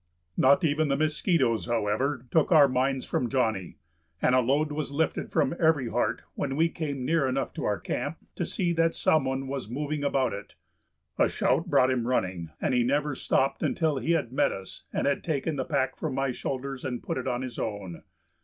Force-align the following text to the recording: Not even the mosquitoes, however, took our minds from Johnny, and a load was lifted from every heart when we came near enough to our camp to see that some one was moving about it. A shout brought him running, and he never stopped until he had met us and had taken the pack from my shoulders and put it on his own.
Not 0.35 0.63
even 0.63 0.87
the 0.87 0.97
mosquitoes, 0.97 1.67
however, 1.67 2.25
took 2.31 2.51
our 2.51 2.67
minds 2.67 3.05
from 3.05 3.29
Johnny, 3.29 3.75
and 4.19 4.33
a 4.33 4.39
load 4.39 4.71
was 4.71 4.91
lifted 4.91 5.31
from 5.31 5.53
every 5.59 5.89
heart 5.89 6.23
when 6.33 6.55
we 6.55 6.69
came 6.69 7.05
near 7.05 7.27
enough 7.27 7.53
to 7.53 7.65
our 7.65 7.79
camp 7.79 8.17
to 8.33 8.43
see 8.43 8.73
that 8.73 8.95
some 8.95 9.25
one 9.25 9.45
was 9.47 9.69
moving 9.69 10.03
about 10.03 10.33
it. 10.33 10.55
A 11.19 11.29
shout 11.29 11.67
brought 11.69 11.91
him 11.91 12.07
running, 12.07 12.49
and 12.59 12.73
he 12.73 12.81
never 12.81 13.13
stopped 13.13 13.61
until 13.61 13.97
he 13.99 14.13
had 14.13 14.31
met 14.33 14.51
us 14.51 14.85
and 14.91 15.05
had 15.05 15.23
taken 15.23 15.55
the 15.55 15.65
pack 15.65 15.95
from 15.95 16.15
my 16.15 16.31
shoulders 16.31 16.83
and 16.83 17.03
put 17.03 17.19
it 17.19 17.27
on 17.27 17.43
his 17.43 17.59
own. 17.59 18.01